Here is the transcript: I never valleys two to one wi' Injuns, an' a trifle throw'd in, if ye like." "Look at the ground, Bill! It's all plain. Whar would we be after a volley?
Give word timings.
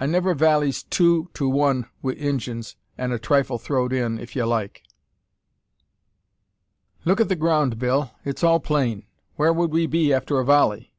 I 0.00 0.06
never 0.06 0.32
valleys 0.34 0.84
two 0.84 1.28
to 1.34 1.46
one 1.50 1.84
wi' 2.00 2.14
Injuns, 2.14 2.76
an' 2.96 3.12
a 3.12 3.18
trifle 3.18 3.58
throw'd 3.58 3.92
in, 3.92 4.18
if 4.18 4.34
ye 4.34 4.42
like." 4.42 4.80
"Look 7.04 7.20
at 7.20 7.28
the 7.28 7.36
ground, 7.36 7.78
Bill! 7.78 8.12
It's 8.24 8.42
all 8.42 8.58
plain. 8.58 9.02
Whar 9.36 9.52
would 9.52 9.72
we 9.72 9.84
be 9.86 10.14
after 10.14 10.38
a 10.40 10.46
volley? 10.46 10.94